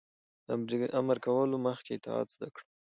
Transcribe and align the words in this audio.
-له 0.47 0.53
امر 0.99 1.17
کولو 1.25 1.57
مخکې 1.67 1.91
اطاعت 1.95 2.27
زده 2.35 2.47
کړه. 2.55 2.65